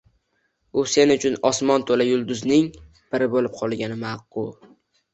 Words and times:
U 0.81 0.83
sen 0.93 1.13
uchun 1.15 1.37
osmon 1.51 1.87
to‘la 1.91 2.09
yulduzning 2.09 2.73
biri 2.83 3.31
bo‘lib 3.37 3.63
qolgani 3.63 4.03
ma’qui. 4.05 4.53